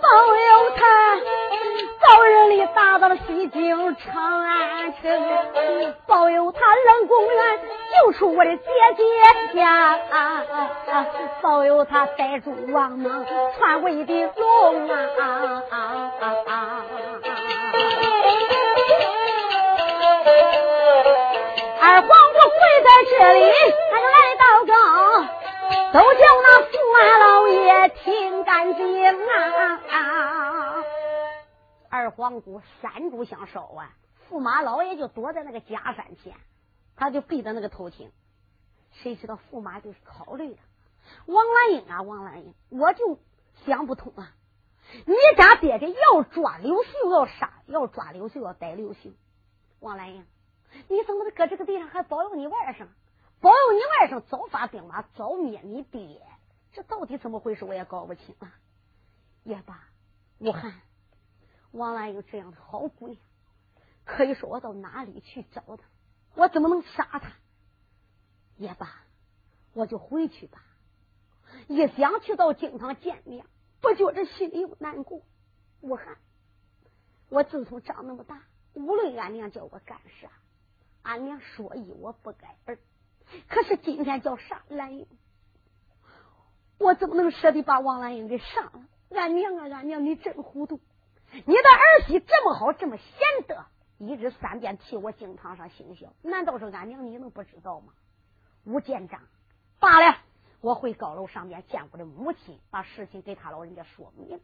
[0.02, 0.82] 保佑他。
[2.02, 7.60] 早日里打到了西京长安城，保佑他冷公园
[7.94, 8.62] 救出我的姐
[8.96, 9.98] 姐呀！
[11.40, 13.24] 保佑他带住王莽
[13.58, 14.98] 篡位的龙啊！
[21.80, 22.88] 二皇我跪在。
[23.04, 23.40] 这里，
[23.90, 24.72] 他就来到这，
[25.92, 28.82] 都叫那驸马老爷听干净
[29.90, 30.61] 啊！
[31.92, 33.90] 二皇姑三炷香烧完，
[34.30, 36.34] 驸马老爷就躲在那个假山前，
[36.96, 38.10] 他就避着那个头听。
[38.92, 40.58] 谁知道驸马就是考虑了，
[41.26, 43.18] 王兰英啊，王兰英，我就
[43.66, 44.32] 想不通啊！
[45.04, 49.10] 你家爹爹要抓刘秀，要杀，要抓刘秀，要逮刘秀。
[49.78, 50.24] 王兰英，
[50.88, 52.86] 你怎么搁这个地上还保佑你外甥？
[53.42, 56.22] 保佑你外甥早发兵马，早灭你爹？
[56.72, 57.66] 这到底怎么回事？
[57.66, 58.54] 我也搞不清啊！
[59.44, 59.78] 也罢，
[60.38, 60.80] 武汉。
[61.72, 63.18] 王兰英这样的好鬼，
[64.04, 65.82] 可以说我到哪里去找她？
[66.34, 67.32] 我怎么能杀她？
[68.56, 69.02] 也罢，
[69.72, 70.62] 我就回去吧。
[71.68, 73.44] 一想去到京堂见面，
[73.80, 75.22] 不觉着心里又难过。
[75.80, 76.16] 武汉，
[77.28, 78.42] 我自从长那么大，
[78.74, 80.30] 无论俺娘叫我干啥，
[81.02, 82.78] 俺娘说一我不该二。
[83.48, 85.06] 可是今天叫杀兰英，
[86.78, 88.86] 我怎么能舍得把王兰英给杀了？
[89.10, 90.80] 俺娘啊，俺娘，你真糊涂！
[91.32, 93.64] 你的儿媳这么好，这么贤德，
[93.98, 97.94] 一日三遍替我敬堂上行孝，难道是俺娘你能不知道吗？
[98.64, 99.22] 吴建章，
[99.80, 100.18] 罢了，
[100.60, 104.40] 我回高楼上面见我的母亲，把事情给他老人家说明。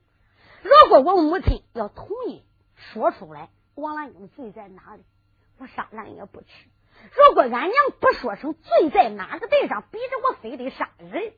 [0.63, 2.43] 如果我母亲要同意
[2.75, 5.05] 说出来，王兰英罪在哪里？
[5.59, 6.47] 我杀兰也不迟。
[7.15, 11.35] 如果俺娘不说声罪在哪个地上，逼着我非得杀人，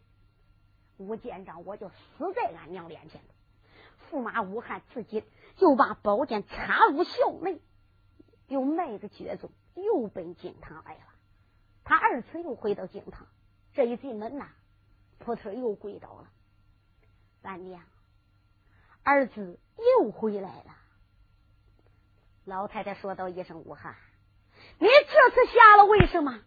[0.97, 3.21] 吴建章我就死在俺娘面前。
[4.11, 5.23] 驸马武汉自己
[5.61, 7.61] 就把宝剑插入校内，
[8.49, 11.01] 又迈着绝踪，又奔京堂来了。
[11.85, 13.27] 他二次又回到京堂，
[13.75, 14.49] 这一进门呐，
[15.19, 16.31] 扑通又跪倒了。
[17.43, 17.83] 俺娘，
[19.03, 20.77] 儿子又回来了。
[22.47, 23.95] 老太太说道一声：“武汉，
[24.79, 26.41] 你这次下了为什么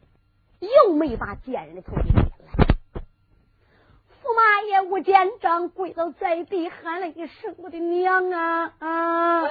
[0.60, 2.10] 又没把贱人的头给？”
[4.24, 9.42] 驸马爷吴建章跪倒在地，喊了一声：“我的娘啊！”啊！
[9.42, 9.50] 要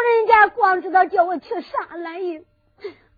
[0.00, 2.46] 人家光知道叫我去杀兰英，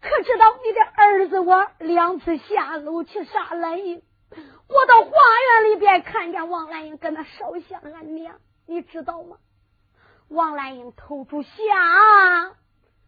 [0.01, 9.37] 可知道你的儿子我两次下楼去杀兰英，我到花园里边看见王兰英跟那烧香，俺娘，你知道吗？
[10.29, 11.53] 王兰英头柱香，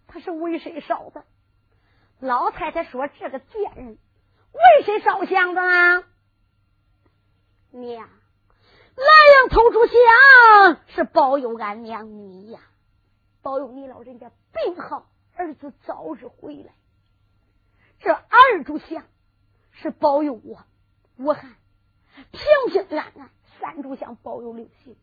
[0.06, 1.24] 他是为谁烧的？
[2.20, 3.96] 老太太说：“这个贱人。”
[4.58, 6.02] 为谁烧香的啊？
[7.70, 8.08] 娘，
[8.96, 9.06] 兰
[9.36, 12.60] 阳投出香是保佑俺娘你呀，
[13.42, 15.06] 保佑你老人家病好，
[15.36, 16.72] 儿子早日回来。
[18.00, 19.04] 这二炷香
[19.70, 20.64] 是保佑我
[21.16, 21.54] 武汉
[22.32, 22.40] 平
[22.72, 23.30] 平安安，
[23.60, 24.96] 三炷香保佑刘秀。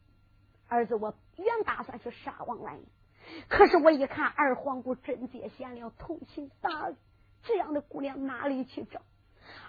[0.68, 2.86] 儿子，我原打算去杀王兰英，
[3.48, 6.96] 可是我一看二皇姑贞洁贤良、通情达理，
[7.44, 9.02] 这样的姑娘哪里去找？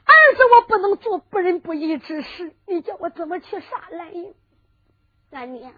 [0.07, 4.35] 儿子，我不能做不仁不义之事，你叫我怎么去杀兰英？
[5.31, 5.75] 兰娘，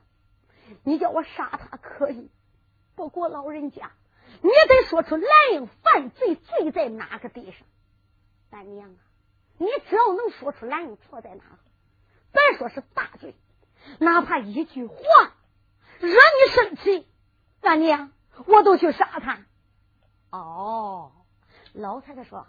[0.84, 2.30] 你叫我杀他可以，
[2.94, 3.90] 不过老人家，
[4.42, 7.66] 你得说出兰英犯罪罪在哪个地上。
[8.50, 9.00] 俺娘啊，
[9.56, 11.44] 你只要能说出兰英错在哪，
[12.32, 13.34] 别说是大罪，
[13.98, 14.94] 哪怕一句话
[16.00, 17.06] 惹你生气，
[17.62, 18.12] 俺娘
[18.46, 19.46] 我都去杀他。
[20.30, 21.12] 哦，
[21.72, 22.46] 老太太说。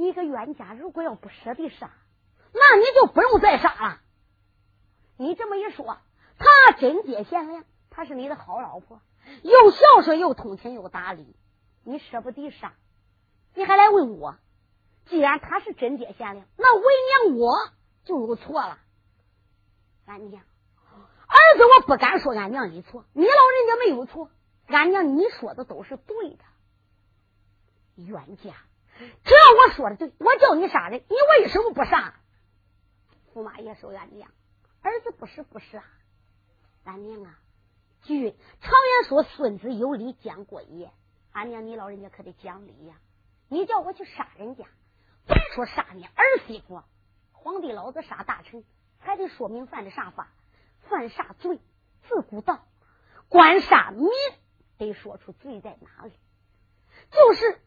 [0.00, 1.90] 你个冤家，如果要不舍得杀，
[2.54, 4.00] 那你就不用再杀了。
[5.18, 5.98] 你这么一说，
[6.38, 9.02] 他贞洁贤良，她是你的好老婆，
[9.42, 11.36] 又孝顺又通情又达理，
[11.84, 12.72] 你舍不得杀，
[13.52, 14.36] 你还来问我？
[15.04, 16.84] 既然他是贞洁贤良，那为
[17.28, 17.58] 娘我
[18.04, 18.78] 就有错了。
[20.06, 24.30] 俺娘，儿子，我不敢说俺娘你错，你老人家没有错，
[24.66, 26.44] 俺娘你说的都是对的，
[27.96, 28.54] 冤家。
[29.24, 32.14] 只要我说的对，我叫你杀人，你为什么不杀？
[33.32, 34.30] 驸马爷说：“俺娘，
[34.82, 35.84] 儿子不是不是啊，
[36.84, 37.38] 俺娘啊，
[38.02, 40.90] 据常言说，孙子有礼，讲过爷。
[41.32, 42.96] 俺娘，你老人家可得讲理呀！
[43.48, 44.66] 你叫我去杀人家，
[45.26, 46.82] 别说杀你儿媳妇，
[47.32, 48.64] 皇帝老子杀大臣，
[48.98, 50.28] 还得说明犯的啥法，
[50.88, 51.60] 犯啥罪。
[52.08, 52.66] 自古道，
[53.28, 54.08] 官杀民，
[54.76, 56.12] 得说出罪在哪里，
[57.10, 57.60] 就是。”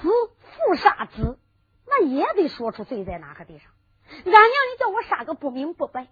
[0.00, 1.38] 子父杀子，
[1.86, 3.70] 那也得说出罪在哪个地上。
[4.08, 6.08] 俺娘，你叫我杀个不明不白，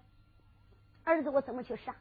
[1.03, 1.95] 儿子我怎么去杀？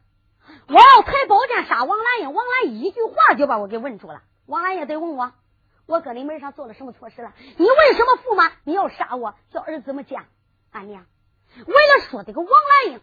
[0.69, 4.23] 我要抬宝剑杀王兰英，王兰一句话就把我给问住了。
[4.47, 5.33] 王兰也得问我，
[5.87, 7.35] 我搁你门上做了什么错事了？
[7.57, 9.35] 你为什么驸马你要杀我？
[9.51, 10.27] 叫儿子怎么讲？
[10.71, 11.07] 俺娘
[11.57, 13.01] 为了说这个王兰英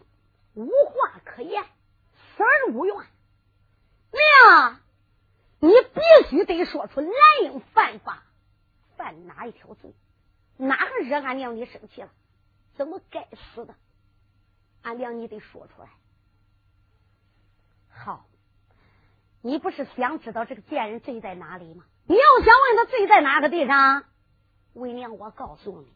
[0.54, 2.96] 无话可言，死而无怨。
[4.12, 4.80] 娘，
[5.58, 7.12] 你必须得说出兰
[7.42, 8.22] 英犯法
[8.96, 9.92] 犯哪一条罪，
[10.56, 12.10] 哪个惹俺娘你生气了，
[12.74, 13.74] 怎么该死的，
[14.82, 15.88] 俺娘你得说出来。
[17.88, 18.26] 好，
[19.42, 21.84] 你不是想知道这个贱人罪在哪里吗？
[22.06, 24.04] 你要想问他罪在哪个地方，
[24.74, 25.92] 为娘我告诉你。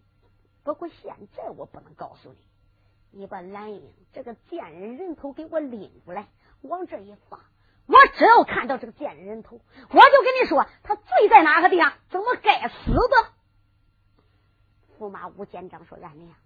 [0.62, 2.38] 不过现在我不能告诉你。
[3.12, 6.28] 你把蓝英这个贱人人头给我拎过来，
[6.62, 7.40] 往这一放。
[7.91, 13.32] 我只要看到这个贱人头，我就跟你说他罪在哪个地方，怎么该死的。
[14.99, 16.36] 驸马吴建章说：“俺娘，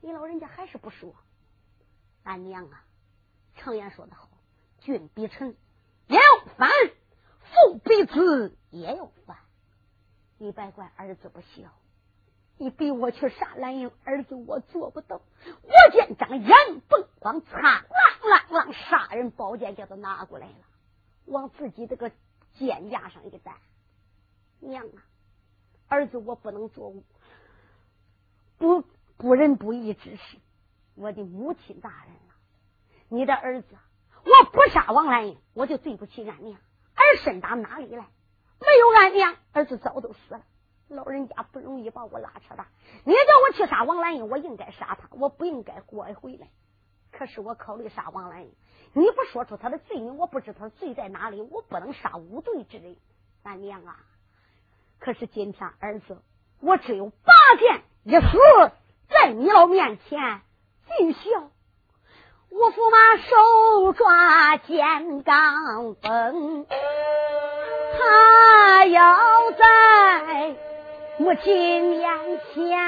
[0.00, 1.14] 你老人家还是不说。
[2.24, 2.84] 俺娘啊，
[3.54, 4.28] 常言说的好，
[4.80, 5.56] 君比臣
[6.08, 6.68] 也要烦，
[7.42, 9.36] 父比子也要烦。
[10.38, 11.70] 你别怪儿子不孝。”
[12.58, 15.20] 你逼我去杀蓝英儿子，我做不到。
[15.44, 20.54] 我见张眼不光，擦啷啷啷，杀人宝剑叫他拿过来了，
[21.26, 22.10] 往自己这个
[22.54, 23.54] 肩胛上一担。
[24.60, 25.04] 娘啊，
[25.88, 26.92] 儿子我不能做
[28.58, 28.84] 不
[29.16, 30.38] 不仁不义之事。
[30.94, 32.32] 我的母亲大人啊，
[33.08, 33.76] 你的儿子，
[34.24, 36.58] 我不杀王兰英，我就对不起俺娘。
[36.94, 38.06] 儿身打哪里来？
[38.58, 40.42] 没有俺娘，儿子早都死了。
[40.88, 42.68] 老人家不容易把我拉扯大，
[43.04, 46.48] 你叫我去杀王兰英，我应该杀他，我不应该活回来。
[47.12, 48.46] 可是我考虑杀王兰，
[48.92, 52.96] 你不说出他的罪名，我不知他罪在哪里，我不能杀无罪之人。
[53.42, 53.96] 俺娘啊！
[54.98, 56.18] 可是今天儿子，
[56.60, 58.38] 我只有八剑一死
[59.08, 60.40] 在你老面前
[60.98, 61.20] 尽孝。
[62.48, 66.66] 我驸马手抓剑钢锋，
[67.98, 70.56] 他要在。
[71.18, 72.78] 母亲面前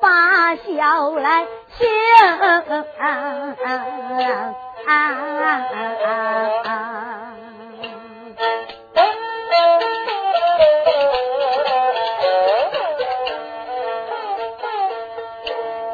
[0.00, 1.46] 把笑来，
[1.78, 1.88] 惊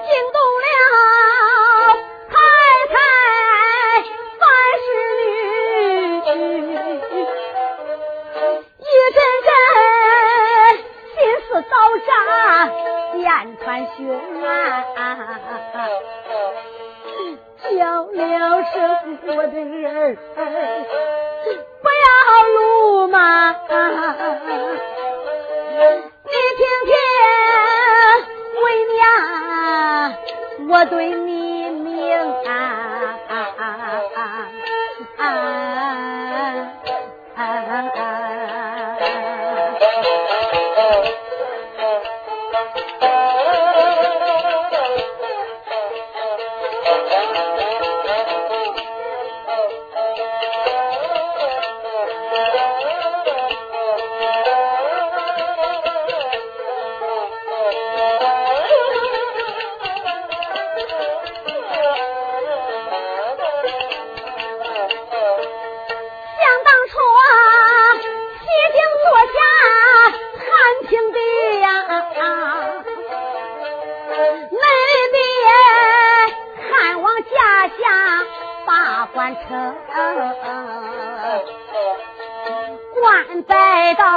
[0.04, 0.66] 惊动了
[2.28, 2.34] 太
[2.88, 2.94] 太
[4.38, 4.40] 三
[4.82, 4.84] 十
[5.18, 5.22] 女，
[8.78, 8.82] 一
[9.12, 9.48] 阵阵
[11.14, 11.72] 心似刀
[12.06, 12.10] 扎。
[13.96, 13.98] 请。
[17.72, 18.74] 叫了生
[19.26, 19.54] 我的
[19.88, 20.16] 儿，
[21.82, 22.06] 不要
[22.54, 22.56] 鲁
[23.08, 23.16] 莽。
[26.24, 26.92] 你听听，
[28.62, 28.64] 为
[28.94, 29.02] 娘，
[30.68, 31.30] 我对你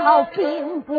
[0.03, 0.93] 好病不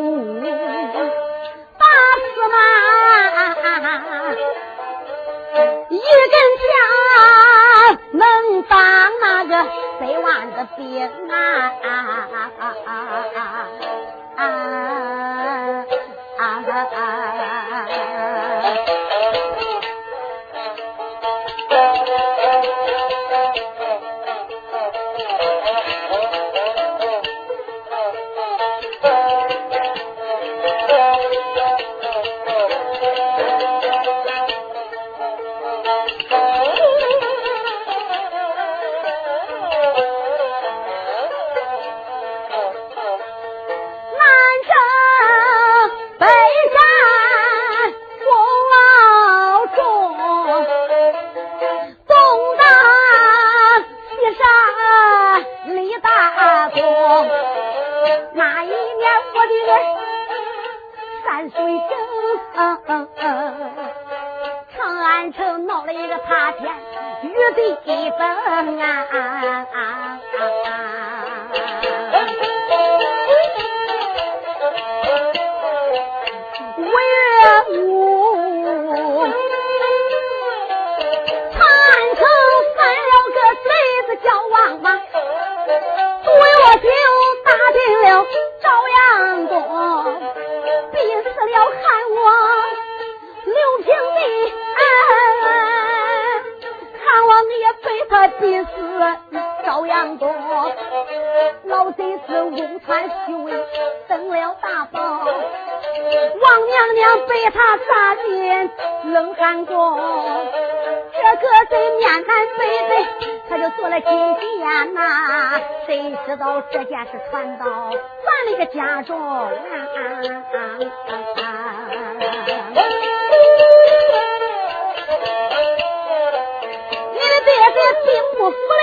[128.05, 128.83] 兵不服来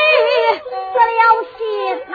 [0.57, 0.64] 死
[0.99, 1.22] 了
[1.57, 1.57] 西
[2.07, 2.11] 山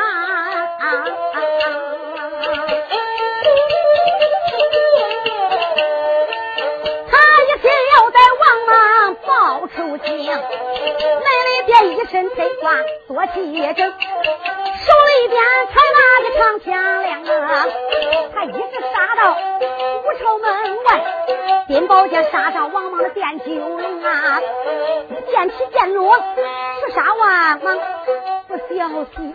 [7.11, 8.77] 他一心要在王莽
[9.27, 9.29] 报
[9.69, 12.67] 仇精门里边一身披挂
[13.07, 13.83] 做替身手
[15.07, 17.29] 里边才拿着长枪两个
[18.35, 20.49] 他一直杀到武城门
[20.85, 21.18] 外。
[21.67, 24.41] 丁宝剑杀上王莽的殿九龙啊！
[25.31, 27.79] 剑起剑落，刺杀王莽
[28.47, 29.35] 不小心，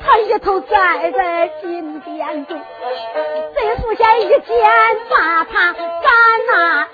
[0.00, 2.58] 他一头栽在金殿中，
[3.54, 4.38] 贼父先一剑
[5.08, 6.12] 把他斩
[6.48, 6.88] 呐！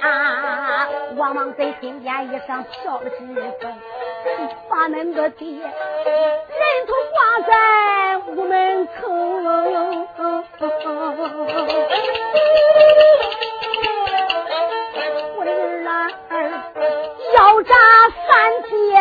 [1.17, 3.27] 王莽贼听见一声跳了直
[3.61, 3.75] 奔。
[4.69, 5.63] 把那个爹人
[6.87, 7.53] 头挂在
[8.27, 8.93] 屋门口，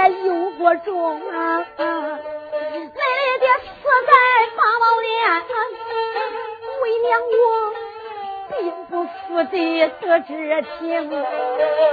[0.07, 1.65] 有过重啊！
[1.77, 4.11] 恁的死在
[4.55, 5.09] 八宝殿，
[6.81, 7.33] 为娘我
[8.49, 9.53] 并不负的
[10.01, 10.29] 得知
[10.79, 10.83] 情，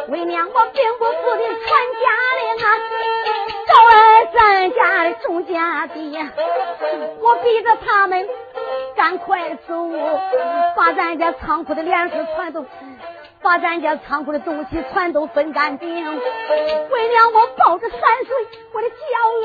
[0.08, 1.66] 为娘我并不负的传
[2.00, 2.04] 家
[2.38, 2.66] 令啊！
[3.66, 3.94] 招来
[4.32, 4.36] 咱
[4.72, 5.94] 家的众家的，
[7.20, 8.28] 我逼着他们
[8.94, 9.90] 赶快走，
[10.76, 12.66] 把咱家仓库的粮食全都，
[13.42, 15.88] 把咱家仓库的东西全都分干净。
[15.88, 18.34] 为了我抱着三岁
[18.72, 18.94] 我的娇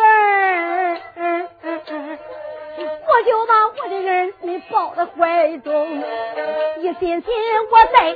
[0.03, 0.99] 儿，
[3.07, 6.03] 我就把我的儿你抱在怀中，
[6.79, 7.25] 一心心
[7.71, 8.15] 我得来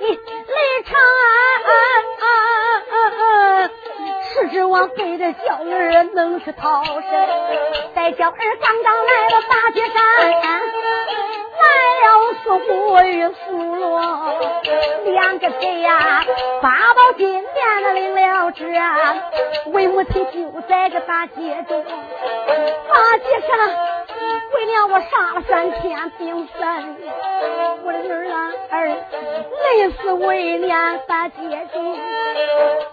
[0.85, 0.99] 长
[2.19, 2.29] 安。
[4.23, 7.01] 是指望给这娇儿能去逃生，
[7.95, 9.97] 在娇儿刚刚来到大雪山，
[12.43, 14.01] 来了苏武与苏罗
[15.05, 16.25] 两个贼呀，
[16.61, 18.65] 八宝金殿的领了旨，
[19.71, 23.57] 为母亲就在这大街中，大街上。
[24.53, 26.97] 为了我杀了三千兵神，
[27.83, 28.87] 我的儿啊儿，
[29.63, 31.35] 累死为娘大街
[31.73, 31.97] 中，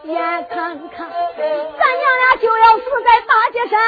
[0.05, 3.79] 眼看看咱娘俩就要死在大街上，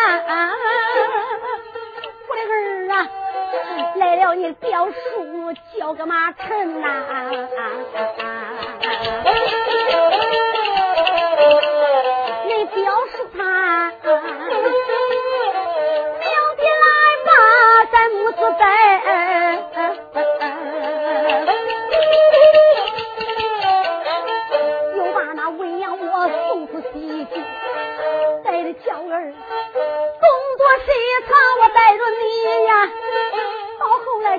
[2.29, 2.80] 我的儿，
[3.97, 7.31] 来了你表叔叫个马臣呐，
[12.47, 13.91] 你表叔他。
[18.13, 18.80] 母子在，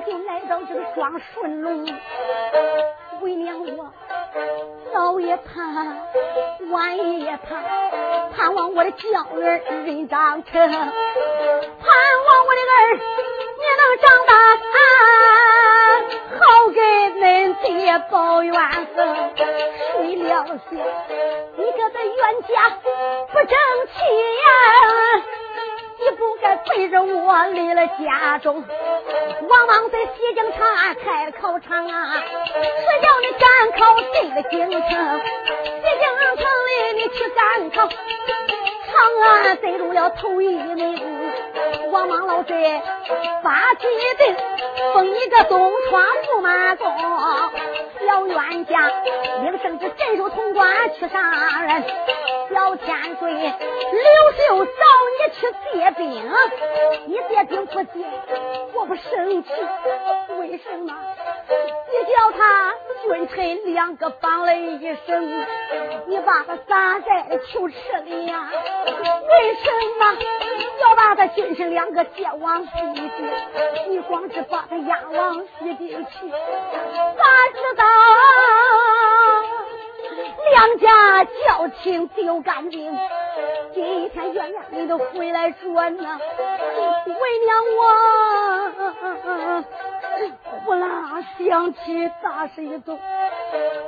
[0.06, 1.86] 就来到这个双顺路，
[3.20, 3.92] 为娘我
[4.92, 5.96] 早也盼，
[6.70, 7.62] 晚也盼，
[8.36, 10.90] 盼望我的娇儿人长成，盼望
[12.46, 12.98] 我的儿。
[13.58, 14.32] 你能长大，
[16.38, 16.80] 好给
[17.20, 17.22] 恁
[17.62, 18.52] 爹报冤
[18.94, 18.98] 声。
[19.36, 20.56] 谁料想
[21.56, 22.50] 你个在冤家
[23.32, 23.54] 不争
[23.86, 23.94] 气
[24.42, 24.46] 呀！
[26.92, 28.62] 该背着我离了家中，
[29.48, 30.60] 往往在西京城
[31.02, 32.12] 开了考场啊！
[32.52, 33.48] 谁叫你赶
[33.80, 34.80] 考进了京城？
[34.84, 36.04] 西京
[36.36, 41.32] 城里你去赶考，长安得入了头一名。
[41.90, 42.82] 王莽老贼
[43.42, 43.86] 八旗
[44.18, 44.36] 定，
[44.92, 46.94] 封一个东窗驸马公，
[48.06, 48.92] 小冤家
[49.42, 51.84] 领圣旨镇守潼关去杀人，
[52.52, 53.42] 小千岁刘
[54.36, 54.70] 秀找
[55.16, 55.40] 你去
[55.72, 56.02] 借兵，
[57.06, 58.04] 你借兵不借，
[58.74, 59.50] 我不生气，
[60.38, 60.94] 为什么？
[61.48, 65.44] 你叫他君臣两个绑了一生，
[66.06, 68.50] 你把他撒在了球池里呀？
[68.86, 70.16] 为什么
[70.80, 73.10] 要把他君臣两个接往西边？
[73.88, 77.24] 你光是把他押往西边去，咋
[77.54, 77.84] 知道
[80.50, 82.96] 两家交情丢干净？
[83.74, 86.18] 今天月亮你都回来转呐，
[87.06, 87.82] 为娘我。
[90.64, 92.98] 呼啦想起大水走，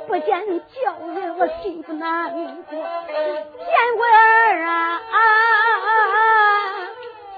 [0.07, 2.75] 不见你叫人我心不难过。
[2.75, 5.01] 见过儿啊，
[6.87, 6.94] 想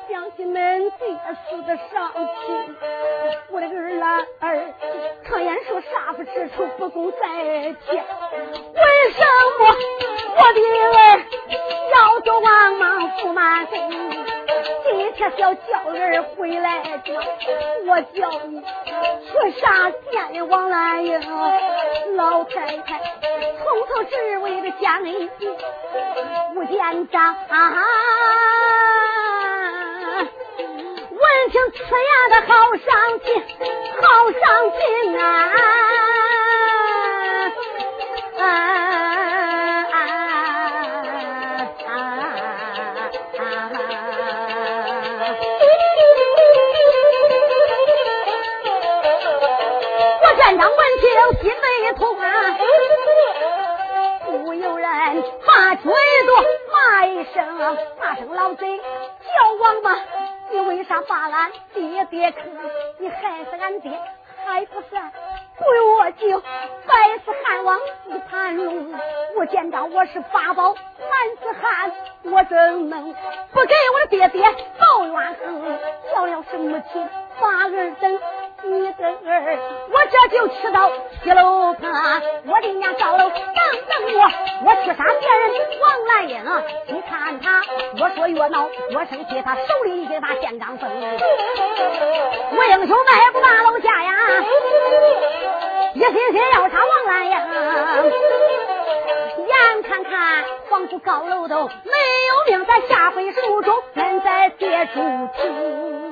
[0.08, 1.08] 起起恁爹
[1.49, 2.76] 死的伤心，
[3.51, 4.74] 我的儿啊儿，
[5.26, 7.18] 常言说杀父之仇不共戴
[7.74, 8.05] 天，
[8.74, 9.20] 为什
[9.60, 9.76] 么
[10.38, 10.88] 我的儿
[11.93, 13.89] 要走王莽驸马坟？
[13.89, 17.14] 今天要叫人回来的，
[17.88, 19.91] 我叫你去杀
[20.32, 21.20] 阎王来呀，
[22.16, 23.01] 老太太
[23.60, 25.58] 从头至尾的讲一句，
[26.55, 27.36] 吴建章。
[31.48, 32.86] 闻听此言的好伤
[33.24, 33.28] 心，
[34.02, 34.39] 好伤
[34.78, 35.24] 心啊！
[50.22, 51.08] 我县长闻听
[51.41, 52.26] 心内痛啊，
[54.26, 54.89] 不由人
[55.45, 55.93] 把嘴
[56.26, 56.36] 多
[56.74, 58.84] 骂一声，骂声老贼，叫
[59.62, 59.95] 王八。
[60.50, 62.43] 你为啥把俺爹爹坑？
[63.00, 63.91] 你害死俺爹
[64.45, 65.12] 还不算，
[65.58, 68.93] 不由我就害死汉王一盘龙。
[69.36, 71.91] 我见着我是八宝男子汉，
[72.24, 73.14] 我怎能
[73.52, 74.41] 不给我的爹爹
[74.80, 75.80] 报冤恨？
[76.16, 78.20] 要要是母亲把儿等。
[78.64, 80.89] 你的儿，我这就去到
[81.24, 81.91] 西楼棚，
[82.45, 84.24] 我的娘赵楼等等我，
[84.66, 85.51] 我去杀别人
[85.82, 86.43] 王兰英。
[86.88, 87.62] 你看他，
[88.01, 90.89] 我说越闹越生气，他手里一把剑钢锋。
[90.89, 94.12] 我英雄迈步把楼下呀，
[95.93, 97.32] 一心心要杀王兰英。
[99.47, 101.93] 眼看看黄府高楼都没
[102.51, 104.99] 有命，在下回书中，人在接住
[105.39, 106.07] 情。